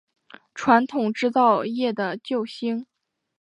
[0.55, 2.87] 传统制造业的救星